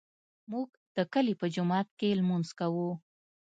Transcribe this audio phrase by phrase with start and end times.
[0.51, 2.89] موږ د کلي په جومات کې لمونځ کوو